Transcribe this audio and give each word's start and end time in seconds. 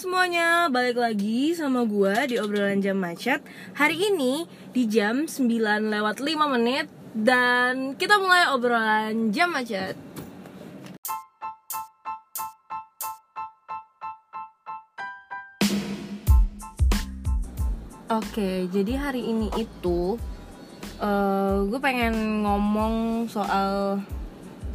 semuanya, 0.00 0.72
balik 0.72 0.96
lagi 0.96 1.52
sama 1.52 1.84
gue 1.84 2.32
di 2.32 2.40
obrolan 2.40 2.80
jam 2.80 2.96
macet. 2.96 3.44
Hari 3.76 4.08
ini 4.08 4.48
di 4.72 4.88
jam 4.88 5.28
9 5.28 5.44
lewat 5.92 6.24
5 6.24 6.56
menit 6.56 6.88
Dan 7.12 8.00
kita 8.00 8.16
mulai 8.16 8.48
obrolan 8.48 9.28
jam 9.28 9.52
macet. 9.52 9.92
Oke, 18.08 18.72
jadi 18.72 18.92
hari 18.96 19.20
ini 19.28 19.52
itu 19.60 20.16
uh, 20.96 21.60
Gue 21.68 21.76
pengen 21.76 22.48
ngomong 22.48 23.28
soal 23.28 24.00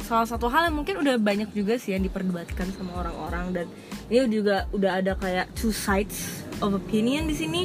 salah 0.06 0.22
satu 0.22 0.46
hal 0.46 0.70
yang 0.70 0.78
mungkin 0.78 1.02
udah 1.02 1.18
banyak 1.18 1.50
juga 1.50 1.74
sih 1.74 1.98
yang 1.98 2.06
diperdebatkan 2.06 2.70
sama 2.78 3.02
orang-orang 3.02 3.46
dan 3.50 3.66
ini 4.06 4.30
juga 4.30 4.70
udah 4.70 5.02
ada 5.02 5.18
kayak 5.18 5.50
two 5.58 5.74
sides 5.74 6.46
of 6.62 6.78
opinion 6.78 7.26
di 7.26 7.34
sini. 7.34 7.62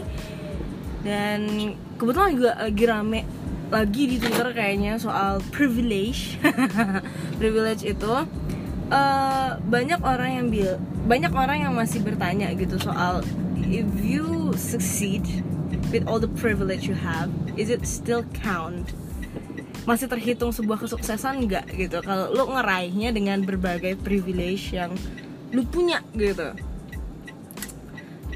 Dan 1.06 1.74
kebetulan 2.02 2.34
juga 2.34 2.52
lagi 2.58 2.84
rame 2.90 3.22
lagi 3.70 4.04
di 4.10 4.18
Twitter 4.18 4.50
kayaknya 4.52 4.98
soal 4.98 5.38
privilege. 5.54 6.42
Privilege 7.42 7.88
itu 7.88 8.14
uh, 8.92 9.50
banyak 9.58 10.02
orang 10.04 10.30
yang 10.38 10.46
bil 10.52 10.72
banyak 11.08 11.34
orang 11.34 11.66
yang 11.66 11.74
masih 11.74 12.04
bertanya 12.04 12.52
gitu 12.54 12.78
soal 12.78 13.26
if 13.72 13.88
you 14.04 14.54
succeed 14.54 15.24
with 15.90 16.06
all 16.06 16.20
the 16.22 16.30
privilege 16.38 16.86
you 16.86 16.94
have 16.94 17.32
is 17.58 17.72
it 17.72 17.82
still 17.88 18.22
count 18.36 18.94
masih 19.84 20.06
terhitung 20.06 20.54
sebuah 20.54 20.86
kesuksesan 20.86 21.50
nggak 21.50 21.66
gitu? 21.78 21.98
Kalau 22.06 22.30
lo 22.30 22.54
ngeraihnya 22.54 23.10
dengan 23.14 23.42
berbagai 23.42 23.98
privilege 23.98 24.76
yang 24.78 24.94
lu 25.52 25.66
punya 25.66 26.06
gitu. 26.14 26.54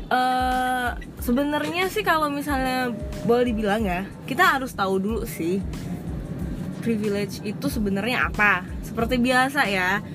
Uh, 0.06 0.94
sebenarnya 1.18 1.90
sih 1.90 2.06
kalau 2.06 2.30
misalnya 2.30 2.94
boleh 3.26 3.50
dibilang 3.50 3.82
ya 3.82 4.06
kita 4.30 4.46
harus 4.46 4.70
tahu 4.78 5.02
dulu 5.02 5.26
sih 5.26 5.58
privilege 6.86 7.42
itu 7.42 7.66
sebenarnya 7.70 8.30
apa. 8.30 8.66
Seperti 8.86 9.18
biasa 9.18 9.66
ya 9.66 10.06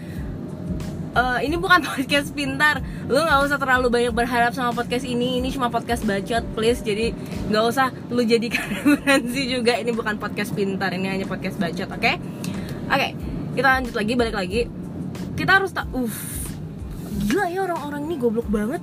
uh, 1.20 1.38
ini 1.44 1.56
bukan 1.60 1.84
podcast 1.88 2.32
pintar. 2.32 2.80
Lu 3.06 3.20
nggak 3.20 3.40
usah 3.44 3.58
terlalu 3.60 3.92
banyak 3.92 4.12
berharap 4.16 4.56
sama 4.56 4.72
podcast 4.72 5.04
ini. 5.04 5.38
Ini 5.44 5.52
cuma 5.52 5.68
podcast 5.68 6.02
bacot 6.08 6.44
please. 6.56 6.80
Jadi 6.80 7.12
nggak 7.52 7.64
usah 7.68 7.92
lu 8.08 8.24
jadikan 8.24 8.64
referensi 8.80 9.52
juga. 9.52 9.76
Ini 9.76 9.92
bukan 9.92 10.16
podcast 10.16 10.56
pintar 10.56 10.96
ini 10.96 11.12
hanya 11.12 11.26
podcast 11.28 11.60
bacot 11.60 11.88
oke? 11.92 12.00
Okay? 12.00 12.16
oke 12.90 12.96
okay, 12.96 13.10
kita 13.54 13.68
lanjut 13.78 13.94
lagi 13.94 14.12
balik 14.16 14.34
lagi. 14.34 14.60
Kita 15.36 15.60
harus 15.60 15.70
tak 15.76 15.88
uff 15.92 16.40
gila 17.20 17.46
ya 17.52 17.68
orang-orang 17.68 18.08
ini 18.08 18.16
goblok 18.16 18.48
banget. 18.48 18.82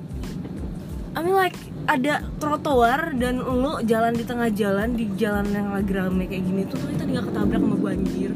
I 1.18 1.26
mean 1.26 1.34
like 1.34 1.58
ada 1.90 2.22
trotoar 2.38 3.16
dan 3.18 3.42
lu 3.42 3.82
jalan 3.88 4.14
di 4.14 4.22
tengah 4.28 4.54
jalan 4.54 4.94
di 4.94 5.10
jalan 5.18 5.50
yang 5.50 5.74
lagi 5.74 5.92
rame 5.96 6.30
kayak 6.30 6.44
gini 6.46 6.62
tuh 6.70 6.78
ternyata 6.78 7.04
nggak 7.10 7.26
ketabrak 7.32 7.62
sama 7.64 7.78
banjir. 7.82 8.32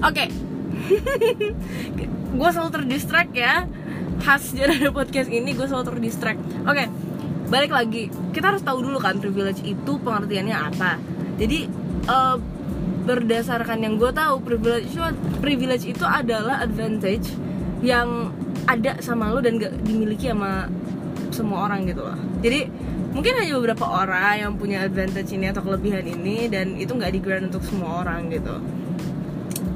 Oke. 0.00 0.26
okay. 1.94 2.08
gue 2.34 2.48
selalu 2.50 2.70
terdistract 2.70 3.32
ya. 3.34 3.66
Khas 4.20 4.52
dari 4.52 4.84
podcast 4.92 5.32
ini 5.32 5.56
gue 5.56 5.66
selalu 5.66 5.96
terdistract. 5.96 6.40
Oke 6.68 6.84
okay, 6.84 6.86
balik 7.48 7.72
lagi. 7.72 8.12
Kita 8.30 8.52
harus 8.54 8.62
tahu 8.62 8.84
dulu 8.84 9.00
kan 9.00 9.18
privilege 9.18 9.64
itu 9.64 9.92
pengertiannya 10.00 10.56
apa. 10.56 11.00
Jadi 11.40 11.66
uh, 12.06 12.36
berdasarkan 13.08 13.80
yang 13.80 13.96
gue 13.96 14.12
tahu 14.12 14.44
privilege 14.44 14.92
itu 14.92 15.00
privilege 15.40 15.84
itu 15.88 16.04
adalah 16.04 16.60
advantage 16.60 17.32
yang 17.80 18.28
ada 18.68 19.00
sama 19.00 19.32
lo 19.32 19.40
dan 19.40 19.56
gak 19.56 19.72
dimiliki 19.82 20.28
sama 20.28 20.68
semua 21.32 21.66
orang 21.70 21.88
gitu 21.88 22.04
loh. 22.04 22.18
Jadi 22.44 22.68
mungkin 23.10 23.32
hanya 23.40 23.56
beberapa 23.58 23.86
orang 23.88 24.36
yang 24.38 24.52
punya 24.54 24.84
advantage 24.86 25.32
ini 25.32 25.50
atau 25.50 25.64
kelebihan 25.64 26.06
ini 26.06 26.46
dan 26.46 26.78
itu 26.78 26.94
nggak 26.94 27.10
di 27.10 27.20
grant 27.22 27.50
untuk 27.50 27.64
semua 27.64 28.04
orang 28.04 28.28
gitu. 28.30 28.60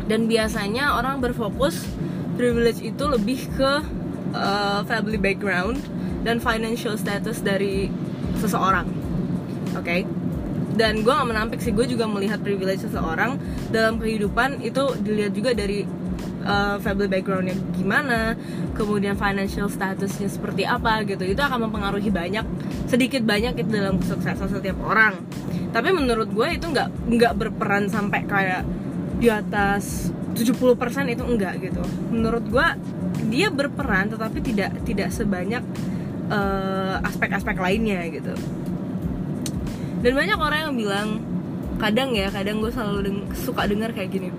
Dan 0.04 0.28
biasanya 0.28 1.00
orang 1.00 1.24
berfokus 1.24 1.88
privilege 2.34 2.82
itu 2.82 3.04
lebih 3.06 3.46
ke 3.54 3.72
uh, 4.34 4.80
family 4.86 5.18
background 5.18 5.78
dan 6.26 6.42
financial 6.42 6.98
status 6.98 7.40
dari 7.40 7.88
seseorang. 8.38 8.86
Oke? 9.74 9.82
Okay? 9.82 10.00
dan 10.74 11.06
gue 11.06 11.12
gak 11.14 11.28
menampik 11.30 11.62
sih 11.62 11.70
gue 11.70 11.86
juga 11.86 12.10
melihat 12.10 12.42
privilege 12.42 12.82
seseorang 12.82 13.38
dalam 13.70 14.02
kehidupan 14.02 14.58
itu 14.60 14.82
dilihat 15.00 15.32
juga 15.32 15.54
dari 15.54 15.86
uh, 16.42 16.76
family 16.82 17.06
backgroundnya 17.06 17.54
gimana 17.78 18.34
kemudian 18.74 19.14
financial 19.14 19.70
statusnya 19.70 20.26
seperti 20.26 20.66
apa 20.66 21.06
gitu. 21.06 21.22
Itu 21.22 21.40
akan 21.46 21.70
mempengaruhi 21.70 22.10
banyak 22.10 22.44
sedikit 22.90 23.22
banyak 23.22 23.54
itu 23.54 23.70
dalam 23.70 24.02
kesuksesan 24.02 24.50
setiap 24.50 24.78
orang. 24.82 25.14
Tapi 25.70 25.94
menurut 25.94 26.30
gue 26.34 26.48
itu 26.58 26.66
nggak 26.66 26.90
nggak 27.06 27.32
berperan 27.38 27.86
sampai 27.86 28.26
kayak 28.26 28.66
di 29.22 29.30
atas 29.30 30.10
70% 30.34 31.14
itu 31.14 31.24
enggak 31.24 31.54
gitu. 31.62 31.82
Menurut 32.10 32.44
gue 32.50 32.66
dia 33.30 33.48
berperan 33.48 34.10
tetapi 34.10 34.38
tidak 34.42 34.70
tidak 34.82 35.08
sebanyak 35.14 35.62
eh, 36.28 36.96
aspek-aspek 37.06 37.56
uh, 37.56 37.62
lainnya 37.62 38.02
gitu. 38.10 38.34
Dan 40.04 40.12
banyak 40.12 40.36
orang 40.36 40.60
yang 40.68 40.74
bilang 40.76 41.08
kadang 41.80 42.12
ya 42.12 42.28
kadang 42.28 42.60
gue 42.60 42.70
selalu 42.70 42.98
deng 43.02 43.18
suka 43.34 43.66
dengar 43.66 43.90
kayak 43.90 44.12
gini 44.14 44.30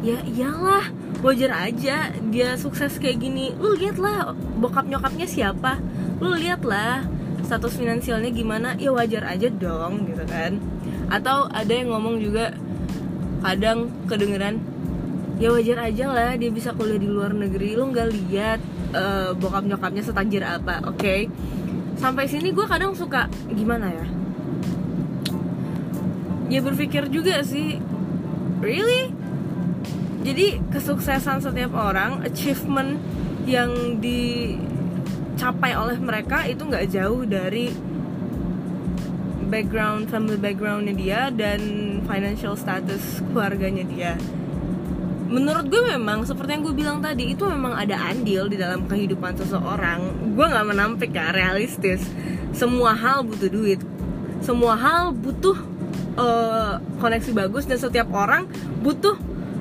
ya 0.00 0.16
iyalah 0.24 0.88
wajar 1.20 1.52
aja 1.52 2.08
dia 2.32 2.56
sukses 2.56 2.96
kayak 2.96 3.20
gini. 3.20 3.52
Lu 3.56 3.76
lihat 3.76 4.00
lah 4.00 4.32
bokap 4.56 4.88
nyokapnya 4.88 5.28
siapa. 5.28 5.76
Lu 6.20 6.32
lihat 6.32 6.64
lah 6.64 7.04
status 7.44 7.76
finansialnya 7.76 8.32
gimana. 8.32 8.76
Ya 8.80 8.90
wajar 8.92 9.28
aja 9.28 9.48
dong 9.52 10.08
gitu 10.08 10.24
kan. 10.24 10.56
Atau 11.12 11.52
ada 11.52 11.72
yang 11.72 11.92
ngomong 11.92 12.20
juga 12.20 12.56
kadang 13.44 13.92
kedengeran 14.08 14.60
ya 15.40 15.48
wajar 15.50 15.80
aja 15.88 16.04
lah 16.12 16.36
dia 16.36 16.52
bisa 16.52 16.76
kuliah 16.76 17.00
di 17.00 17.08
luar 17.08 17.32
negeri. 17.32 17.74
Lu 17.74 17.88
nggak 17.88 18.08
lihat 18.12 18.60
uh, 18.92 19.32
bokap 19.34 19.64
nyokapnya 19.64 20.04
setajir 20.04 20.44
apa 20.44 20.84
oke? 20.84 21.00
Okay? 21.00 21.26
sampai 22.00 22.24
sini 22.24 22.56
gue 22.56 22.64
kadang 22.64 22.96
suka 22.96 23.28
gimana 23.52 23.92
ya? 23.92 24.06
Ya 26.48 26.60
berpikir 26.64 27.12
juga 27.12 27.44
sih 27.44 27.76
really? 28.64 29.12
Jadi 30.24 30.60
kesuksesan 30.72 31.44
setiap 31.44 31.76
orang 31.76 32.24
achievement 32.24 32.96
yang 33.44 34.00
dicapai 34.00 35.76
oleh 35.76 35.96
mereka 36.00 36.48
itu 36.48 36.64
nggak 36.64 36.88
jauh 36.88 37.24
dari 37.28 37.72
background 39.48 40.08
family 40.08 40.36
backgroundnya 40.40 40.94
dia 40.94 41.20
dan 41.32 41.60
financial 42.04 42.54
status 42.54 43.24
keluarganya 43.32 43.82
dia 43.88 44.14
menurut 45.30 45.70
gue 45.70 45.94
memang 45.94 46.26
seperti 46.26 46.58
yang 46.58 46.62
gue 46.66 46.74
bilang 46.74 46.98
tadi 46.98 47.32
itu 47.32 47.46
memang 47.46 47.78
ada 47.78 48.10
andil 48.10 48.50
di 48.50 48.58
dalam 48.58 48.90
kehidupan 48.90 49.38
seseorang. 49.38 50.34
Gue 50.34 50.46
nggak 50.50 50.66
menampik 50.66 51.14
ya 51.14 51.30
realistis. 51.30 52.02
Semua 52.50 52.98
hal 52.98 53.22
butuh 53.22 53.46
duit. 53.46 53.78
Semua 54.42 54.74
hal 54.74 55.14
butuh 55.14 55.54
uh, 56.18 56.82
koneksi 56.98 57.30
bagus 57.30 57.70
dan 57.70 57.78
setiap 57.78 58.10
orang 58.10 58.50
butuh 58.82 59.14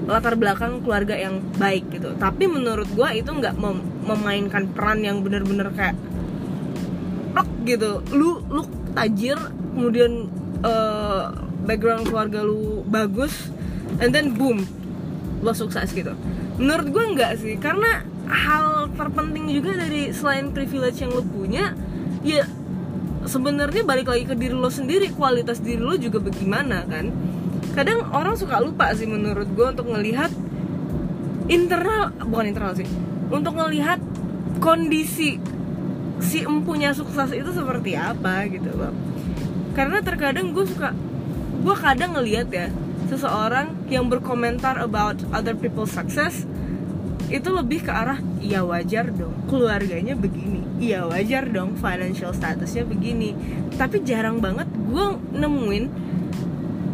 latar 0.09 0.33
belakang 0.33 0.81
keluarga 0.81 1.13
yang 1.13 1.37
baik 1.61 1.85
gitu. 1.93 2.17
Tapi 2.17 2.49
menurut 2.49 2.89
gue 2.89 3.09
itu 3.21 3.29
nggak 3.29 3.53
mem 3.61 3.85
memainkan 4.09 4.65
peran 4.73 5.05
yang 5.05 5.21
bener-bener 5.21 5.69
kayak 5.77 5.93
rock 7.37 7.49
gitu. 7.69 8.01
Lu 8.09 8.41
lu 8.49 8.65
tajir 8.97 9.37
kemudian 9.77 10.33
uh, 10.65 11.29
background 11.69 12.09
keluarga 12.09 12.41
lu 12.41 12.81
bagus 12.89 13.53
and 14.01 14.09
then 14.17 14.33
boom 14.33 14.65
lo 15.39 15.51
sukses 15.55 15.91
gitu. 15.95 16.13
Menurut 16.59 16.87
gue 16.91 17.03
enggak 17.15 17.39
sih 17.39 17.55
karena 17.55 18.03
hal 18.29 18.91
terpenting 18.93 19.49
juga 19.49 19.79
dari 19.79 20.13
selain 20.13 20.53
privilege 20.53 21.01
yang 21.01 21.11
lo 21.15 21.25
punya 21.25 21.73
ya 22.21 22.45
sebenarnya 23.25 23.83
balik 23.87 24.11
lagi 24.11 24.27
ke 24.27 24.35
diri 24.35 24.53
lo 24.53 24.69
sendiri 24.69 25.09
kualitas 25.15 25.63
diri 25.63 25.81
lo 25.81 25.95
juga 25.95 26.19
bagaimana 26.19 26.83
kan? 26.87 27.11
Kadang 27.73 28.11
orang 28.11 28.35
suka 28.35 28.59
lupa 28.59 28.91
sih 28.95 29.07
menurut 29.07 29.47
gue 29.55 29.67
untuk 29.71 29.87
ngelihat 29.87 30.31
internal 31.49 32.13
bukan 32.23 32.45
internal 32.51 32.73
sih 32.77 32.85
untuk 33.29 33.57
ngelihat 33.57 33.97
kondisi 34.61 35.41
si 36.19 36.43
empunya 36.43 36.91
sukses 36.91 37.31
itu 37.31 37.49
seperti 37.55 37.95
apa 37.95 38.45
gitu 38.51 38.69
loh. 38.75 38.91
Karena 39.73 40.03
terkadang 40.03 40.51
gue 40.51 40.67
suka 40.67 40.91
gue 41.59 41.75
kadang 41.75 42.15
ngelihat 42.15 42.47
ya 42.51 42.67
seseorang 43.09 43.73
yang 43.89 44.05
berkomentar 44.05 44.77
about 44.77 45.17
other 45.33 45.57
people's 45.57 45.89
success 45.89 46.45
itu 47.29 47.49
lebih 47.49 47.85
ke 47.85 47.91
arah 47.93 48.17
iya 48.41 48.65
wajar 48.65 49.09
dong 49.13 49.33
keluarganya 49.45 50.17
begini. 50.17 50.65
Iya 50.81 51.05
wajar 51.05 51.45
dong 51.49 51.77
financial 51.77 52.33
statusnya 52.33 52.85
begini. 52.85 53.37
Tapi 53.77 54.01
jarang 54.01 54.41
banget 54.41 54.69
gue 54.69 55.05
nemuin 55.37 55.85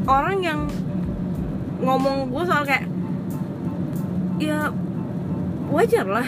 orang 0.08 0.38
yang 0.44 0.60
ngomong 1.80 2.32
gue 2.32 2.44
soal 2.48 2.64
kayak 2.68 2.88
ya 4.40 4.72
wajar 5.72 6.04
lah. 6.08 6.28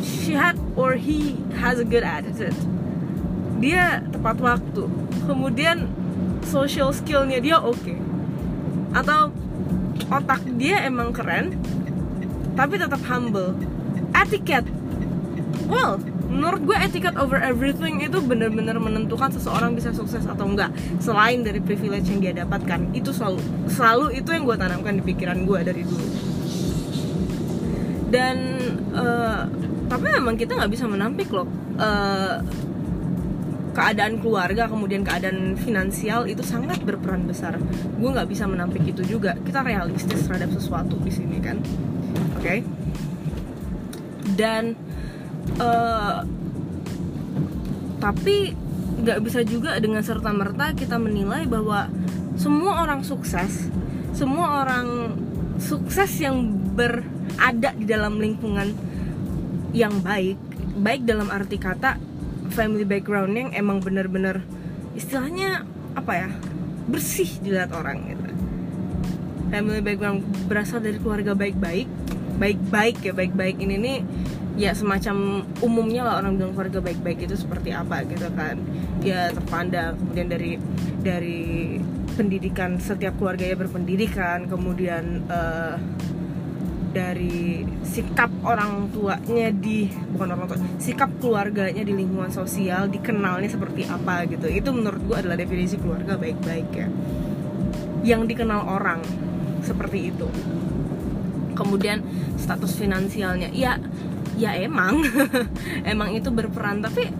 She 0.00 0.32
had 0.32 0.56
or 0.76 0.96
he 0.96 1.36
has 1.60 1.76
a 1.76 1.84
good 1.84 2.04
attitude. 2.04 2.56
Dia 3.60 4.00
tepat 4.12 4.40
waktu. 4.40 4.88
Kemudian 5.28 5.92
social 6.48 6.92
skillnya 6.96 7.40
dia 7.40 7.60
oke. 7.60 7.76
okay. 7.76 8.13
Atau 8.94 9.34
otak 10.08 10.40
dia 10.56 10.86
emang 10.86 11.10
keren 11.10 11.58
tapi 12.54 12.78
tetap 12.78 13.02
humble. 13.10 13.58
Etiquette 14.14 14.70
well 15.66 15.98
menurut 16.34 16.66
gue 16.66 16.76
etiquette 16.78 17.14
over 17.14 17.38
everything 17.38 18.02
itu 18.02 18.18
benar-benar 18.18 18.74
menentukan 18.82 19.30
seseorang 19.30 19.78
bisa 19.78 19.94
sukses 19.94 20.26
atau 20.26 20.50
enggak 20.50 20.74
selain 20.98 21.46
dari 21.46 21.62
privilege 21.62 22.10
yang 22.10 22.18
dia 22.18 22.34
dapatkan 22.42 22.90
itu 22.90 23.14
selalu 23.14 23.38
selalu 23.70 24.18
itu 24.18 24.34
yang 24.34 24.42
gue 24.42 24.56
tanamkan 24.58 24.98
di 24.98 25.02
pikiran 25.06 25.46
gue 25.46 25.60
dari 25.62 25.82
dulu. 25.86 26.06
Dan 28.10 28.36
uh, 28.94 29.46
tapi 29.90 30.06
memang 30.10 30.34
kita 30.34 30.58
nggak 30.58 30.70
bisa 30.70 30.86
menampik 30.90 31.30
loh. 31.30 31.46
Uh, 31.78 32.42
keadaan 33.74 34.22
keluarga 34.22 34.70
kemudian 34.70 35.02
keadaan 35.02 35.58
finansial 35.58 36.30
itu 36.30 36.46
sangat 36.46 36.80
berperan 36.86 37.26
besar. 37.26 37.58
Gue 37.98 38.10
nggak 38.14 38.30
bisa 38.30 38.46
menampik 38.46 38.86
itu 38.86 39.02
juga. 39.02 39.34
Kita 39.42 39.66
realistis 39.66 40.24
terhadap 40.24 40.54
sesuatu 40.54 40.94
di 41.02 41.10
sini 41.10 41.42
kan? 41.42 41.58
Oke? 42.38 42.42
Okay? 42.42 42.58
dan 44.34 44.72
uh, 45.60 46.24
tapi 48.00 48.56
nggak 49.04 49.20
bisa 49.20 49.40
juga 49.44 49.76
dengan 49.78 50.00
serta 50.00 50.32
merta 50.32 50.72
kita 50.72 50.96
menilai 50.96 51.44
bahwa 51.44 51.88
semua 52.40 52.82
orang 52.82 53.04
sukses 53.04 53.68
semua 54.16 54.64
orang 54.64 55.14
sukses 55.60 56.10
yang 56.18 56.56
berada 56.74 57.70
di 57.76 57.84
dalam 57.86 58.18
lingkungan 58.18 58.72
yang 59.76 60.00
baik 60.00 60.40
baik 60.74 61.06
dalam 61.06 61.30
arti 61.30 61.60
kata 61.60 62.00
family 62.54 62.86
background 62.86 63.34
yang 63.34 63.50
emang 63.50 63.82
bener-bener 63.82 64.40
istilahnya 64.94 65.66
apa 65.98 66.12
ya 66.14 66.28
bersih 66.86 67.28
dilihat 67.42 67.74
orang 67.74 68.14
gitu. 68.14 68.30
Family 69.50 69.82
background 69.82 70.22
berasal 70.46 70.78
dari 70.78 70.98
keluarga 71.02 71.34
baik-baik 71.34 71.90
baik-baik 72.38 72.96
ya 73.02 73.12
baik-baik. 73.14 73.56
Ini 73.58 73.74
nih 73.78 73.98
ya 74.54 74.70
semacam 74.70 75.42
umumnya 75.58 76.06
lah 76.06 76.22
orang 76.22 76.38
bilang 76.38 76.54
keluarga 76.54 76.78
baik-baik 76.82 77.26
itu 77.26 77.34
seperti 77.38 77.74
apa 77.74 78.02
gitu 78.06 78.26
kan. 78.34 78.58
Ya 79.02 79.30
terpandang 79.34 79.98
kemudian 79.98 80.28
dari 80.30 80.52
dari 81.02 81.42
pendidikan 82.14 82.78
setiap 82.78 83.18
keluarga 83.18 83.42
ya 83.42 83.56
berpendidikan 83.58 84.46
kemudian 84.46 85.26
uh, 85.26 85.74
dari 86.94 87.66
sikap 87.82 88.30
orang 88.46 88.86
tuanya 88.94 89.50
di 89.50 89.90
bukan 90.14 90.30
orang 90.30 90.46
tua 90.46 90.58
sikap 90.78 91.10
keluarganya 91.18 91.82
di 91.82 91.90
lingkungan 91.90 92.30
sosial 92.30 92.86
dikenalnya 92.86 93.50
seperti 93.50 93.82
apa 93.90 94.22
gitu. 94.30 94.46
Itu 94.46 94.70
menurut 94.70 95.02
gue 95.02 95.16
adalah 95.18 95.34
definisi 95.34 95.74
keluarga 95.74 96.14
baik-baik 96.14 96.68
ya. 96.70 96.86
Yang 98.06 98.22
dikenal 98.30 98.62
orang 98.62 99.02
seperti 99.66 100.14
itu. 100.14 100.30
Kemudian 101.58 102.06
status 102.38 102.78
finansialnya. 102.78 103.50
Ya 103.50 103.82
ya 104.38 104.54
emang. 104.54 105.02
Emang 105.90 106.14
itu 106.14 106.30
berperan. 106.30 106.78
Tapi 106.78 107.10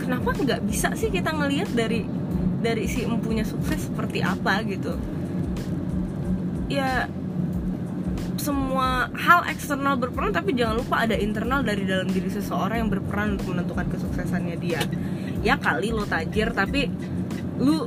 kenapa 0.00 0.32
nggak 0.32 0.64
bisa 0.64 0.96
sih 0.96 1.12
kita 1.12 1.36
ngelihat 1.36 1.68
dari 1.76 2.08
dari 2.64 2.88
si 2.88 3.04
empunya 3.04 3.44
sukses 3.44 3.92
seperti 3.92 4.24
apa 4.24 4.64
gitu? 4.64 4.96
Ya 6.72 7.12
semua 8.42 9.06
hal 9.14 9.46
eksternal 9.46 9.94
berperan 9.94 10.34
tapi 10.34 10.58
jangan 10.58 10.82
lupa 10.82 11.06
ada 11.06 11.14
internal 11.14 11.62
dari 11.62 11.86
dalam 11.86 12.10
diri 12.10 12.26
seseorang 12.26 12.82
yang 12.82 12.90
berperan 12.90 13.38
untuk 13.38 13.54
menentukan 13.54 13.86
kesuksesannya 13.86 14.58
dia. 14.58 14.82
Ya 15.46 15.54
kali 15.62 15.94
lo 15.94 16.02
tajir 16.02 16.50
tapi 16.50 16.90
lu 17.62 17.86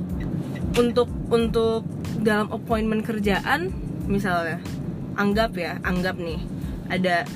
untuk 0.79 1.11
untuk 1.27 1.83
dalam 2.23 2.47
appointment 2.55 3.03
kerjaan 3.03 3.75
misalnya 4.07 4.63
anggap 5.19 5.51
ya 5.59 5.83
anggap 5.83 6.15
nih 6.15 6.39
ada 6.87 7.27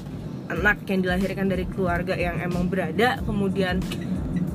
anak 0.48 0.88
yang 0.88 1.04
dilahirkan 1.04 1.48
dari 1.52 1.68
keluarga 1.68 2.16
yang 2.16 2.40
emang 2.40 2.72
berada 2.72 3.20
kemudian 3.28 3.84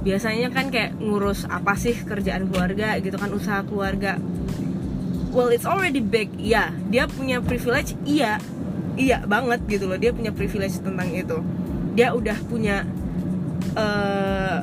biasanya 0.05 0.52
kan 0.52 0.69
kayak 0.69 0.96
ngurus 1.00 1.49
apa 1.49 1.76
sih 1.76 1.96
kerjaan 1.96 2.49
keluarga 2.49 2.96
gitu 3.00 3.17
kan 3.20 3.28
usaha 3.32 3.60
keluarga. 3.64 4.17
Well 5.34 5.50
it's 5.52 5.67
already 5.69 6.00
big 6.00 6.32
ya 6.40 6.72
dia 6.88 7.05
punya 7.08 7.44
privilege 7.44 7.96
iya 8.08 8.38
iya 8.94 9.23
banget 9.25 9.62
gitu 9.67 9.91
loh 9.91 9.99
dia 9.99 10.14
punya 10.14 10.31
privilege 10.31 10.79
tentang 10.81 11.11
itu. 11.11 11.38
Dia 11.94 12.14
udah 12.14 12.38
punya 12.46 12.82
uh, 13.79 14.58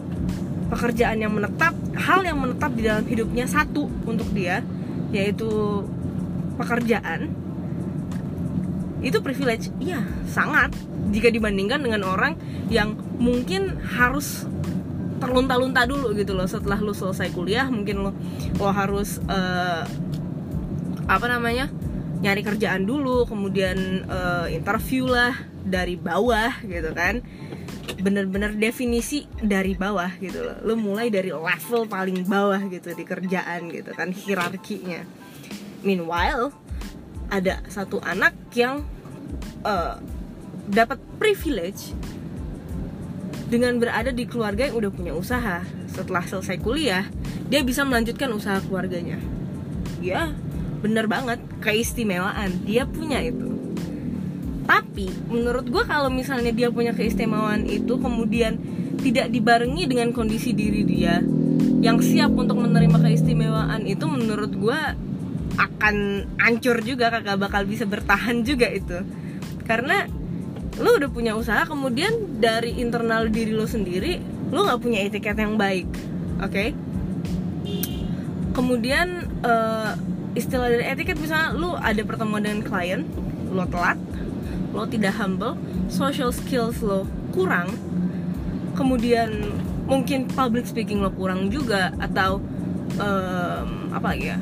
pekerjaan 0.71 1.19
yang 1.19 1.35
menetap 1.35 1.75
hal 1.95 2.23
yang 2.23 2.39
menetap 2.39 2.71
di 2.75 2.83
dalam 2.87 3.03
hidupnya 3.07 3.45
satu 3.47 3.87
untuk 4.07 4.27
dia 4.31 4.63
yaitu 5.11 5.83
pekerjaan. 6.55 7.31
Itu 9.03 9.19
privilege 9.19 9.71
iya 9.83 10.03
sangat. 10.29 10.71
Jika 11.11 11.27
dibandingkan 11.27 11.83
dengan 11.83 12.07
orang 12.07 12.39
yang 12.71 12.95
mungkin 13.19 13.75
harus 13.83 14.47
terlunta-lunta 15.21 15.85
dulu 15.85 16.17
gitu 16.17 16.33
loh 16.33 16.49
setelah 16.49 16.81
lu 16.81 16.97
selesai 16.97 17.29
kuliah 17.29 17.69
mungkin 17.69 18.01
lo 18.01 18.11
lo 18.57 18.73
harus 18.73 19.21
uh, 19.29 19.85
apa 21.05 21.25
namanya 21.29 21.69
nyari 22.21 22.41
kerjaan 22.45 22.85
dulu 22.85 23.25
kemudian 23.25 24.05
uh, 24.05 24.45
interview 24.45 25.09
lah 25.09 25.33
dari 25.65 25.97
bawah 25.97 26.53
gitu 26.61 26.93
kan. 26.93 27.25
Bener-bener 28.01 28.53
definisi 28.57 29.25
dari 29.41 29.73
bawah 29.73 30.13
gitu 30.21 30.45
loh. 30.45 30.57
Lo 30.61 30.73
mulai 30.77 31.09
dari 31.09 31.33
level 31.33 31.89
paling 31.89 32.25
bawah 32.29 32.61
gitu 32.69 32.93
di 32.93 33.03
kerjaan 33.03 33.73
gitu 33.73 33.91
kan 33.97 34.13
hierarkinya. 34.13 35.01
Meanwhile 35.81 36.53
ada 37.33 37.65
satu 37.65 37.97
anak 38.05 38.37
yang 38.53 38.85
uh, 39.65 39.97
dapat 40.69 41.01
privilege 41.17 41.97
dengan 43.49 43.81
berada 43.81 44.13
di 44.13 44.23
keluarga 44.29 44.69
yang 44.69 44.77
udah 44.77 44.91
punya 44.93 45.13
usaha. 45.17 45.65
Setelah 45.89 46.23
selesai 46.23 46.61
kuliah 46.61 47.09
dia 47.49 47.65
bisa 47.65 47.81
melanjutkan 47.81 48.29
usaha 48.29 48.61
keluarganya. 48.61 49.17
Ya 49.99 50.31
bener 50.81 51.05
banget 51.05 51.39
keistimewaan. 51.61 52.65
Dia 52.65 52.89
punya 52.89 53.21
itu. 53.21 53.47
Tapi 54.65 55.07
menurut 55.29 55.69
gue 55.69 55.83
kalau 55.85 56.09
misalnya 56.09 56.49
dia 56.51 56.73
punya 56.73 56.91
keistimewaan 56.91 57.69
itu 57.69 57.97
kemudian 58.01 58.57
tidak 59.01 59.33
dibarengi 59.33 59.89
dengan 59.89 60.13
kondisi 60.13 60.53
diri 60.53 60.85
dia 60.85 61.17
yang 61.81 61.97
siap 61.97 62.37
untuk 62.37 62.61
menerima 62.61 63.01
keistimewaan 63.01 63.89
itu 63.89 64.05
menurut 64.05 64.53
gue 64.53 64.79
akan 65.57 65.95
hancur 66.37 66.77
juga 66.85 67.09
kakak 67.09 67.37
bakal 67.41 67.65
bisa 67.65 67.85
bertahan 67.85 68.45
juga 68.45 68.69
itu. 68.69 69.01
Karena 69.65 70.05
lu 70.81 70.97
udah 70.97 71.09
punya 71.11 71.33
usaha 71.35 71.65
kemudian 71.67 72.39
dari 72.41 72.79
internal 72.79 73.27
diri 73.27 73.51
lo 73.51 73.67
sendiri 73.67 74.17
lu 74.51 74.63
nggak 74.63 74.81
punya 74.81 75.03
etiket 75.03 75.35
yang 75.35 75.59
baik 75.59 75.87
oke? 76.39 76.47
Okay? 76.47 76.69
kemudian 78.51 79.31
uh, 79.41 79.95
istilah 80.33 80.71
dari 80.71 80.85
etiket 80.87 81.19
misalnya 81.19 81.51
lu 81.55 81.75
ada 81.75 82.01
pertemuan 82.07 82.43
dengan 82.43 82.63
klien 82.63 83.03
lo 83.51 83.67
telat 83.67 83.99
lo 84.71 84.87
tidak 84.87 85.11
humble 85.19 85.59
social 85.91 86.31
skills 86.31 86.79
lo 86.79 87.03
kurang 87.35 87.75
kemudian 88.79 89.51
mungkin 89.91 90.31
public 90.31 90.63
speaking 90.63 91.03
lo 91.03 91.11
kurang 91.11 91.51
juga 91.51 91.91
atau 91.99 92.39
um, 92.95 93.91
apa 93.91 94.15
lagi 94.15 94.31
ya? 94.31 94.39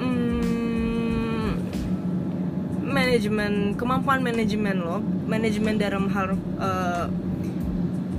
Hmm, 0.00 1.60
manajemen 2.80 3.76
kemampuan 3.76 4.24
manajemen 4.24 4.80
lo 4.80 5.04
manajemen 5.28 5.76
dalam 5.76 6.08
hal 6.08 6.32
uh, 6.56 7.06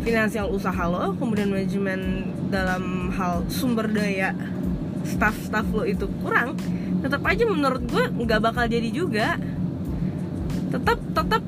finansial 0.06 0.54
usaha 0.54 0.86
lo 0.86 1.18
kemudian 1.18 1.50
manajemen 1.50 2.30
dalam 2.54 3.10
hal 3.18 3.42
sumber 3.50 3.90
daya 3.90 4.38
staff-staff 5.04 5.68
lo 5.72 5.84
itu 5.84 6.08
kurang 6.24 6.56
tetap 7.04 7.20
aja 7.28 7.44
menurut 7.44 7.84
gue 7.84 8.04
nggak 8.08 8.40
bakal 8.40 8.64
jadi 8.64 8.90
juga. 8.90 9.36
Tetap 10.72 10.98
tetap 11.12 11.44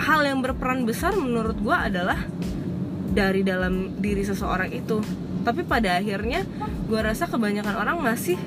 hal 0.00 0.20
yang 0.24 0.40
berperan 0.40 0.88
besar 0.88 1.12
menurut 1.14 1.60
gue 1.60 1.76
adalah 1.76 2.24
dari 3.12 3.44
dalam 3.44 4.00
diri 4.00 4.24
seseorang 4.24 4.72
itu. 4.72 5.04
Tapi 5.44 5.60
pada 5.68 6.00
akhirnya 6.00 6.48
gue 6.88 7.00
rasa 7.04 7.28
kebanyakan 7.28 7.76
orang 7.76 8.00
masih 8.00 8.40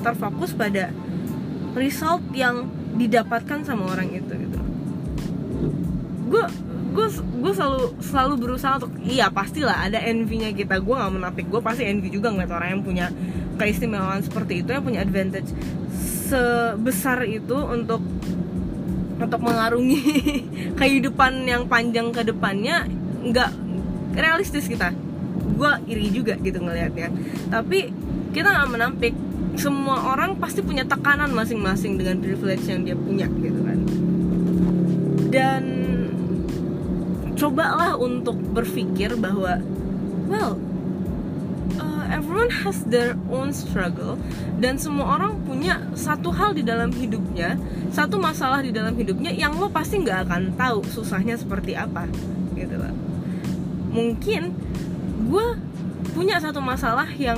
terfokus 0.00 0.54
pada 0.54 0.94
result 1.74 2.22
yang 2.30 2.70
didapatkan 2.94 3.66
sama 3.66 3.90
orang 3.90 4.14
itu 4.14 4.32
gitu. 4.32 4.60
Gue 6.30 6.46
gue 6.96 7.08
gue 7.12 7.52
selalu 7.52 8.00
selalu 8.00 8.34
berusaha 8.40 8.80
untuk 8.80 8.92
iya 9.04 9.28
pastilah 9.28 9.84
ada 9.84 10.00
envy-nya 10.00 10.56
kita. 10.56 10.80
Gue 10.80 10.96
nggak 10.96 11.12
menapik 11.12 11.46
gue 11.52 11.60
pasti 11.60 11.84
envy 11.84 12.08
juga 12.08 12.32
ngeliat 12.32 12.52
orang 12.56 12.68
yang 12.80 12.82
punya 12.82 13.06
keistimewaan 13.60 14.24
seperti 14.24 14.64
itu 14.64 14.72
yang 14.72 14.84
punya 14.84 15.04
advantage 15.04 15.48
sebesar 16.28 17.24
itu 17.28 17.56
untuk 17.56 18.00
untuk 19.16 19.40
mengarungi 19.40 20.00
kehidupan 20.80 21.44
yang 21.44 21.68
panjang 21.68 22.12
ke 22.12 22.24
depannya 22.24 22.88
nggak 23.20 23.52
realistis 24.16 24.64
kita. 24.64 24.96
Gue 25.56 25.72
iri 25.92 26.08
juga 26.08 26.40
gitu 26.40 26.56
ngelihatnya 26.64 27.12
tapi 27.52 27.92
kita 28.32 28.48
nggak 28.48 28.70
menampik. 28.72 29.14
Semua 29.56 30.12
orang 30.12 30.36
pasti 30.36 30.60
punya 30.60 30.84
tekanan 30.84 31.32
masing-masing 31.32 31.96
dengan 31.96 32.20
privilege 32.20 32.68
yang 32.68 32.84
dia 32.84 32.92
punya 32.92 33.24
gitu 33.40 33.60
kan. 33.64 33.78
Dan 35.32 35.62
cobalah 37.36 37.94
untuk 38.00 38.34
berpikir 38.56 39.14
bahwa 39.20 39.60
well 40.26 40.56
uh, 41.78 42.04
everyone 42.08 42.48
has 42.48 42.82
their 42.88 43.14
own 43.28 43.52
struggle 43.52 44.16
dan 44.56 44.80
semua 44.80 45.20
orang 45.20 45.36
punya 45.44 45.84
satu 45.92 46.32
hal 46.32 46.56
di 46.56 46.64
dalam 46.64 46.88
hidupnya 46.90 47.60
satu 47.92 48.16
masalah 48.16 48.64
di 48.64 48.72
dalam 48.72 48.96
hidupnya 48.96 49.30
yang 49.36 49.54
lo 49.60 49.68
pasti 49.68 50.00
nggak 50.00 50.26
akan 50.26 50.42
tahu 50.56 50.80
susahnya 50.88 51.36
seperti 51.36 51.76
apa 51.76 52.08
gitu 52.56 52.74
loh. 52.80 52.92
Mungkin 53.92 54.52
gue 55.28 55.46
punya 56.16 56.40
satu 56.40 56.64
masalah 56.64 57.08
yang 57.20 57.36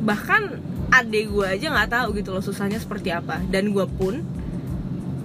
bahkan 0.00 0.56
adek 0.90 1.28
gue 1.30 1.46
aja 1.46 1.66
nggak 1.70 1.90
tahu 1.92 2.08
gitu 2.18 2.32
loh 2.32 2.42
susahnya 2.42 2.80
seperti 2.80 3.12
apa 3.12 3.38
dan 3.52 3.70
gue 3.70 3.86
pun 4.00 4.24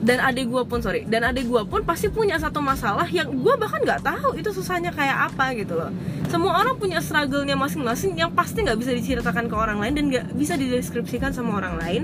dan 0.06 0.22
adik 0.22 0.54
gue 0.54 0.64
pun 0.70 0.78
sorry. 0.86 1.02
Dan 1.10 1.26
adik 1.26 1.50
gue 1.50 1.66
pun 1.66 1.82
pasti 1.82 2.14
punya 2.14 2.38
satu 2.38 2.62
masalah 2.62 3.10
yang 3.10 3.34
gue 3.34 3.56
bahkan 3.58 3.82
nggak 3.82 4.06
tahu 4.06 4.38
itu 4.38 4.54
susahnya 4.54 4.94
kayak 4.94 5.34
apa 5.34 5.58
gitu 5.58 5.74
loh. 5.74 5.90
Semua 6.30 6.62
orang 6.62 6.78
punya 6.78 7.02
struggle-nya 7.02 7.58
masing-masing 7.58 8.14
yang 8.14 8.30
pasti 8.30 8.62
nggak 8.62 8.78
bisa 8.78 8.94
diceritakan 8.94 9.50
ke 9.50 9.56
orang 9.58 9.82
lain 9.82 9.94
dan 9.98 10.04
nggak 10.14 10.26
bisa 10.38 10.54
dideskripsikan 10.62 11.34
sama 11.34 11.58
orang 11.58 11.82
lain. 11.82 12.02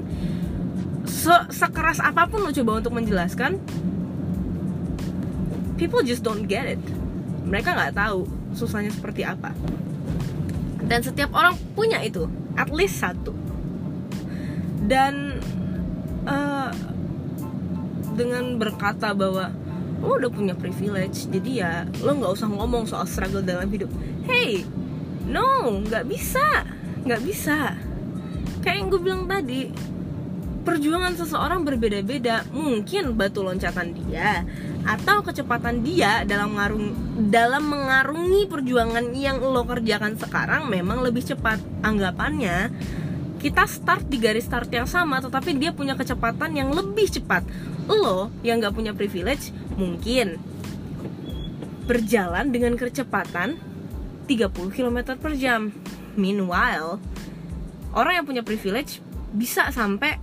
Se 1.05 1.33
sekeras 1.53 2.01
apa 2.01 2.25
pun 2.25 2.41
lo 2.41 2.49
coba 2.49 2.81
untuk 2.81 2.97
menjelaskan 2.97 3.61
people 5.77 6.01
just 6.01 6.25
don't 6.25 6.49
get 6.49 6.65
it. 6.65 6.81
Mereka 7.45 7.77
nggak 7.77 7.93
tahu 7.93 8.25
susahnya 8.57 8.89
seperti 8.89 9.29
apa. 9.29 9.53
Dan 10.81 11.05
setiap 11.05 11.37
orang 11.37 11.53
punya 11.77 12.01
itu 12.01 12.25
at 12.57 12.73
least 12.73 12.97
satu. 12.97 13.29
Dan 14.89 15.37
uh, 16.25 16.73
dengan 18.21 18.61
berkata 18.61 19.17
bahwa 19.17 19.49
lo 20.01 20.17
udah 20.17 20.29
punya 20.33 20.53
privilege 20.57 21.29
jadi 21.29 21.51
ya 21.53 21.73
lo 22.01 22.17
nggak 22.17 22.33
usah 22.33 22.49
ngomong 22.49 22.85
soal 22.85 23.09
struggle 23.09 23.41
dalam 23.41 23.65
hidup. 23.69 23.89
Hey 24.29 24.65
no 25.25 25.81
nggak 25.81 26.05
bisa 26.05 26.65
nggak 27.05 27.21
bisa. 27.25 27.73
Kayak 28.61 28.77
yang 28.77 28.87
gue 28.93 29.01
bilang 29.01 29.23
tadi 29.25 29.73
perjuangan 30.61 31.17
seseorang 31.17 31.65
berbeda-beda. 31.65 32.45
Mungkin 32.53 33.17
batu 33.17 33.41
loncatan 33.41 33.97
dia 33.97 34.45
atau 34.81 35.21
kecepatan 35.21 35.85
dia 35.85 36.25
dalam 36.25 36.57
mengarung 36.57 36.93
dalam 37.29 37.69
mengarungi 37.69 38.49
perjuangan 38.49 39.13
yang 39.13 39.41
lo 39.41 39.65
kerjakan 39.65 40.17
sekarang 40.17 40.69
memang 40.69 41.01
lebih 41.01 41.25
cepat. 41.25 41.57
Anggapannya 41.81 42.69
kita 43.41 43.65
start 43.65 44.05
di 44.05 44.21
garis 44.21 44.45
start 44.45 44.69
yang 44.69 44.85
sama 44.85 45.17
tetapi 45.17 45.57
dia 45.57 45.73
punya 45.73 45.97
kecepatan 45.97 46.53
yang 46.53 46.69
lebih 46.69 47.09
cepat 47.09 47.41
lo 47.95 48.31
yang 48.45 48.63
nggak 48.63 48.75
punya 48.75 48.91
privilege 48.95 49.51
mungkin 49.75 50.39
berjalan 51.89 52.53
dengan 52.53 52.79
kecepatan 52.79 53.59
30 54.29 54.51
km 54.71 54.97
per 55.19 55.33
jam. 55.35 55.75
Meanwhile 56.15 56.99
orang 57.91 58.13
yang 58.21 58.25
punya 58.27 58.43
privilege 58.43 59.03
bisa 59.31 59.71
sampai 59.71 60.19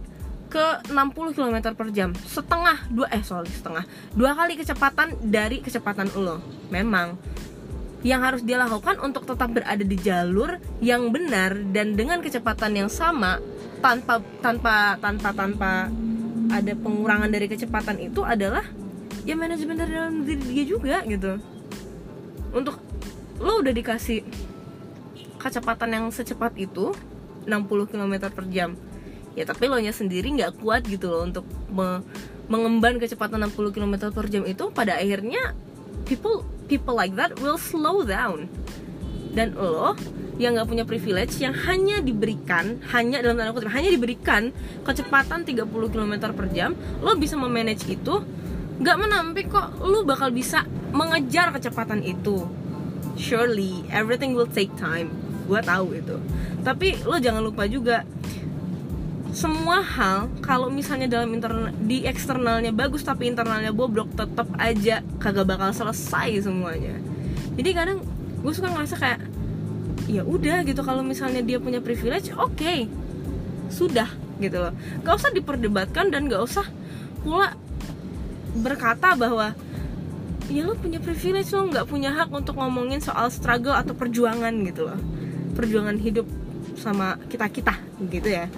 ke 0.49 0.81
60 0.89 1.37
km 1.37 1.77
per 1.77 1.93
jam. 1.93 2.17
Setengah 2.17 2.89
dua 2.89 3.09
eh 3.13 3.21
sorry 3.21 3.53
setengah. 3.53 3.85
Dua 4.17 4.33
kali 4.33 4.57
kecepatan 4.57 5.29
dari 5.29 5.61
kecepatan 5.61 6.09
lo. 6.17 6.41
Memang 6.73 7.21
yang 8.07 8.23
harus 8.23 8.47
dia 8.47 8.57
lakukan 8.57 9.03
untuk 9.03 9.27
tetap 9.27 9.51
berada 9.51 9.83
di 9.83 9.97
jalur 9.99 10.57
yang 10.79 11.11
benar 11.11 11.59
dan 11.75 11.99
dengan 11.99 12.23
kecepatan 12.23 12.79
yang 12.79 12.91
sama 12.91 13.43
tanpa 13.83 14.23
tanpa 14.39 14.95
tanpa 15.03 15.29
tanpa 15.35 15.73
ada 16.49 16.73
pengurangan 16.73 17.29
dari 17.29 17.47
kecepatan 17.47 18.01
itu 18.01 18.25
adalah 18.25 18.65
ya 19.29 19.37
manajemen 19.37 19.77
dari 19.77 19.93
dalam 19.93 20.25
diri 20.25 20.43
dia 20.49 20.65
juga 20.65 20.97
gitu. 21.05 21.37
Untuk 22.53 22.81
lo 23.39 23.61
udah 23.61 23.73
dikasih 23.73 24.25
kecepatan 25.39 25.95
yang 25.95 26.05
secepat 26.11 26.57
itu 26.59 26.97
60 27.47 27.93
km 27.93 28.15
per 28.33 28.45
jam. 28.51 28.75
Ya 29.39 29.47
tapi 29.47 29.71
lo 29.71 29.79
nya 29.79 29.95
sendiri 29.95 30.33
nggak 30.35 30.59
kuat 30.59 30.89
gitu 30.89 31.13
loh 31.13 31.23
untuk 31.29 31.47
me 31.71 32.03
mengemban 32.49 32.97
kecepatan 32.97 33.45
60 33.53 33.77
km 33.77 33.95
per 34.11 34.27
jam 34.33 34.43
itu. 34.49 34.73
Pada 34.73 34.97
akhirnya 34.97 35.53
people 36.09 36.43
people 36.67 36.97
like 36.97 37.15
that 37.15 37.37
will 37.39 37.61
slow 37.61 38.03
down. 38.03 38.49
Dan 39.37 39.55
lo 39.55 39.95
yang 40.39 40.55
nggak 40.55 40.71
punya 40.71 40.85
privilege 40.87 41.43
yang 41.43 41.51
hanya 41.67 41.99
diberikan 41.99 42.79
hanya 42.95 43.19
dalam 43.19 43.35
tanda 43.35 43.51
kutip 43.51 43.75
hanya 43.75 43.91
diberikan 43.91 44.55
kecepatan 44.87 45.43
30 45.43 45.67
km 45.67 46.15
per 46.31 46.47
jam 46.55 46.79
lo 47.03 47.19
bisa 47.19 47.35
memanage 47.35 47.91
itu 47.91 48.23
nggak 48.79 48.97
menampik 48.99 49.47
kok. 49.51 49.75
Lo 49.83 50.07
bakal 50.07 50.31
bisa 50.31 50.65
mengejar 50.95 51.51
kecepatan 51.51 52.01
itu. 52.07 52.47
Surely 53.19 53.83
everything 53.91 54.39
will 54.39 54.49
take 54.49 54.71
time. 54.79 55.11
Gue 55.51 55.59
tahu 55.59 55.99
itu. 55.99 56.17
Tapi 56.63 57.03
lo 57.03 57.19
jangan 57.19 57.43
lupa 57.43 57.67
juga 57.67 58.07
semua 59.29 59.85
hal 59.85 60.33
kalau 60.41 60.73
misalnya 60.73 61.05
dalam 61.05 61.29
internal 61.37 61.69
di 61.85 62.09
eksternalnya 62.09 62.73
bagus 62.73 63.05
tapi 63.05 63.29
internalnya 63.29 63.77
bobrok 63.77 64.09
tetap 64.17 64.49
aja 64.57 65.05
kagak 65.21 65.47
bakal 65.47 65.75
selesai 65.75 66.47
semuanya. 66.47 66.97
Jadi 67.59 67.71
kadang 67.75 67.99
gue 68.39 68.53
suka 68.55 68.71
ngerasa 68.71 68.95
kayak 68.95 69.21
ya 70.09 70.25
udah 70.25 70.65
gitu 70.65 70.81
kalau 70.81 71.05
misalnya 71.05 71.45
dia 71.45 71.61
punya 71.61 71.85
privilege 71.85 72.33
oke. 72.35 72.57
Okay. 72.57 72.89
sudah 73.69 74.09
gitu 74.41 74.65
loh. 74.65 74.73
Gak 75.05 75.15
usah 75.21 75.31
diperdebatkan 75.31 76.09
dan 76.09 76.25
gak 76.27 76.41
usah 76.41 76.65
pula 77.21 77.53
berkata 78.57 79.13
bahwa 79.13 79.53
ya 80.49 80.65
lo 80.65 80.73
punya 80.73 80.97
privilege 81.05 81.53
lo 81.53 81.69
nggak 81.69 81.85
punya 81.85 82.09
hak 82.17 82.33
untuk 82.33 82.57
ngomongin 82.57 83.05
soal 83.05 83.29
struggle 83.29 83.77
atau 83.77 83.93
perjuangan 83.93 84.51
gitu 84.65 84.89
loh. 84.89 84.97
Perjuangan 85.53 86.01
hidup 86.01 86.25
sama 86.81 87.21
kita 87.29 87.53
kita 87.53 87.77
gitu 88.09 88.33
ya. 88.33 88.49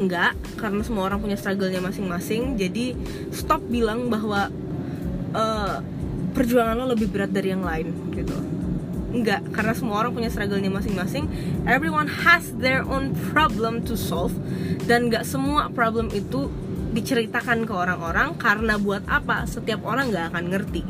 Enggak 0.00 0.32
karena 0.56 0.80
semua 0.80 1.12
orang 1.12 1.20
punya 1.20 1.36
struggle-nya 1.36 1.84
masing-masing 1.84 2.56
jadi 2.56 2.96
stop 3.28 3.60
bilang 3.68 4.08
bahwa 4.08 4.48
uh, 5.36 5.84
perjuangan 6.32 6.80
lo 6.80 6.96
lebih 6.96 7.12
berat 7.12 7.28
dari 7.28 7.52
yang 7.52 7.66
lain 7.66 7.92
gitu 8.16 8.57
enggak 9.08 9.40
karena 9.56 9.72
semua 9.72 10.04
orang 10.04 10.12
punya 10.12 10.28
struggle-nya 10.28 10.68
masing-masing. 10.68 11.28
Everyone 11.64 12.08
has 12.26 12.52
their 12.60 12.84
own 12.84 13.16
problem 13.32 13.84
to 13.88 13.96
solve. 13.96 14.36
Dan 14.84 15.08
enggak 15.08 15.24
semua 15.24 15.72
problem 15.72 16.12
itu 16.12 16.52
diceritakan 16.92 17.68
ke 17.68 17.72
orang-orang 17.72 18.36
karena 18.36 18.80
buat 18.80 19.04
apa? 19.08 19.44
Setiap 19.44 19.84
orang 19.84 20.12
nggak 20.12 20.32
akan 20.32 20.44
ngerti 20.52 20.82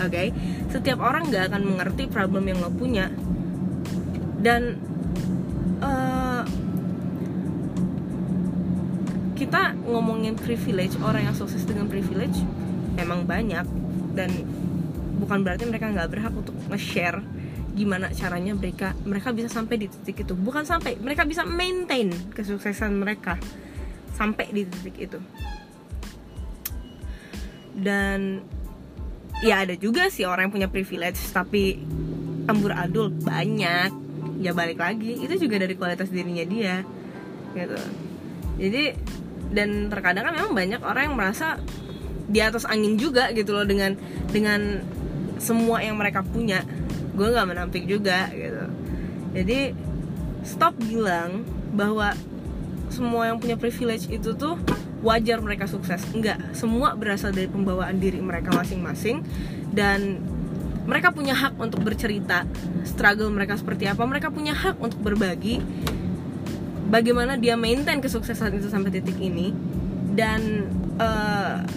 oke? 0.00 0.08
Okay? 0.08 0.32
setiap 0.70 1.02
orang 1.02 1.28
nggak 1.28 1.52
akan 1.52 1.62
mengerti 1.66 2.06
problem 2.06 2.46
yang 2.46 2.58
lo 2.62 2.70
punya. 2.70 3.10
Dan 4.40 4.80
uh, 5.84 6.46
kita 9.36 9.76
ngomongin 9.84 10.38
privilege 10.38 10.96
orang 11.02 11.28
yang 11.28 11.36
sukses 11.36 11.66
dengan 11.66 11.90
privilege 11.90 12.40
memang 12.96 13.26
banyak. 13.26 13.66
Dan 14.16 14.30
bukan 15.20 15.44
berarti 15.44 15.68
mereka 15.68 15.92
nggak 15.92 16.08
berhak 16.08 16.32
untuk 16.32 16.56
nge-share 16.72 17.20
gimana 17.80 18.12
caranya 18.12 18.52
mereka 18.52 18.92
mereka 19.08 19.32
bisa 19.32 19.48
sampai 19.48 19.80
di 19.80 19.88
titik 19.88 20.28
itu. 20.28 20.36
Bukan 20.36 20.68
sampai 20.68 21.00
mereka 21.00 21.24
bisa 21.24 21.48
maintain 21.48 22.12
kesuksesan 22.36 23.00
mereka 23.00 23.40
sampai 24.12 24.52
di 24.52 24.68
titik 24.68 24.96
itu. 25.08 25.18
Dan 27.72 28.44
ya 29.40 29.64
ada 29.64 29.72
juga 29.80 30.12
sih 30.12 30.28
orang 30.28 30.52
yang 30.52 30.52
punya 30.52 30.68
privilege 30.68 31.16
tapi 31.32 31.80
ambur 32.44 32.76
adul 32.76 33.08
banyak. 33.08 33.88
Ya 34.40 34.52
balik 34.52 34.80
lagi 34.80 35.16
itu 35.16 35.48
juga 35.48 35.56
dari 35.64 35.72
kualitas 35.72 36.12
dirinya 36.12 36.44
dia 36.44 36.84
gitu. 37.56 37.80
Jadi 38.60 38.92
dan 39.50 39.88
terkadang 39.88 40.28
kan 40.28 40.34
memang 40.36 40.52
banyak 40.52 40.80
orang 40.84 41.10
yang 41.10 41.16
merasa 41.16 41.56
di 42.30 42.38
atas 42.38 42.68
angin 42.68 42.94
juga 42.94 43.32
gitu 43.34 43.56
loh 43.56 43.66
dengan 43.66 43.98
dengan 44.30 44.84
semua 45.40 45.82
yang 45.82 45.96
mereka 45.96 46.22
punya 46.22 46.62
gue 47.20 47.28
nggak 47.28 47.48
menampik 47.52 47.84
juga 47.84 48.32
gitu. 48.32 48.64
Jadi 49.36 49.76
stop 50.40 50.72
bilang 50.80 51.44
bahwa 51.76 52.16
semua 52.88 53.28
yang 53.28 53.36
punya 53.36 53.60
privilege 53.60 54.08
itu 54.08 54.32
tuh 54.32 54.56
wajar 55.04 55.44
mereka 55.44 55.68
sukses. 55.68 56.00
Enggak 56.16 56.40
semua 56.56 56.96
berasal 56.96 57.36
dari 57.36 57.44
pembawaan 57.52 58.00
diri 58.00 58.24
mereka 58.24 58.56
masing-masing 58.56 59.20
dan 59.76 60.16
mereka 60.88 61.12
punya 61.12 61.36
hak 61.36 61.60
untuk 61.60 61.84
bercerita 61.84 62.48
struggle 62.88 63.28
mereka 63.28 63.60
seperti 63.60 63.84
apa. 63.84 64.00
Mereka 64.00 64.32
punya 64.32 64.56
hak 64.56 64.80
untuk 64.80 65.04
berbagi 65.04 65.60
bagaimana 66.88 67.36
dia 67.36 67.54
maintain 67.54 68.00
kesuksesan 68.00 68.56
itu 68.56 68.72
sampai 68.72 68.96
titik 68.96 69.20
ini 69.20 69.52
dan 70.16 70.72
uh, 70.96 71.68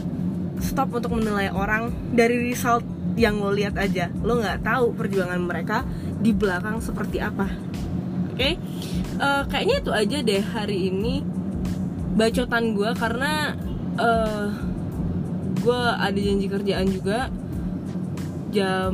stop 0.64 0.96
untuk 0.96 1.20
menilai 1.20 1.52
orang 1.52 1.92
dari 2.16 2.40
result 2.48 2.93
yang 3.16 3.38
lo 3.42 3.54
lihat 3.54 3.78
aja. 3.78 4.10
Lo 4.22 4.40
nggak 4.42 4.66
tahu 4.66 4.94
perjuangan 4.98 5.42
mereka 5.42 5.86
di 6.20 6.34
belakang 6.34 6.82
seperti 6.82 7.22
apa. 7.22 7.48
Oke? 8.34 8.38
Okay? 8.38 8.54
uh, 9.20 9.44
kayaknya 9.50 9.76
itu 9.82 9.92
aja 9.92 10.18
deh 10.24 10.44
hari 10.44 10.78
ini 10.90 11.22
bacotan 12.14 12.78
gue 12.78 12.90
karena 12.94 13.58
uh, 13.98 14.48
gue 15.58 15.84
ada 15.98 16.20
janji 16.20 16.48
kerjaan 16.50 16.88
juga 16.90 17.30
jam 18.54 18.94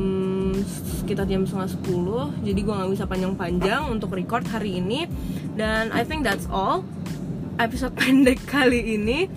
sekitar 1.04 1.28
jam 1.28 1.44
setengah 1.44 1.70
sepuluh. 1.72 2.26
Jadi 2.46 2.60
gue 2.64 2.74
nggak 2.74 2.92
bisa 2.96 3.06
panjang-panjang 3.10 3.92
untuk 3.92 4.16
record 4.16 4.48
hari 4.48 4.80
ini. 4.80 5.10
Dan 5.60 5.92
I 5.92 6.08
think 6.08 6.24
that's 6.24 6.48
all 6.48 6.88
episode 7.60 7.92
pendek 8.00 8.40
kali 8.48 8.96
ini. 8.96 9.28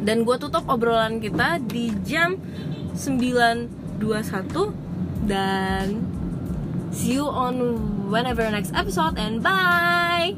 Dan 0.00 0.24
gue 0.24 0.36
tutup 0.40 0.64
obrolan 0.64 1.20
kita 1.20 1.60
di 1.60 1.92
jam 2.08 2.40
9.21 3.00 4.76
dan 5.24 6.04
see 6.92 7.16
you 7.16 7.24
on 7.24 7.56
whenever 8.10 8.44
next 8.50 8.74
episode 8.76 9.16
and 9.16 9.40
bye 9.40 10.36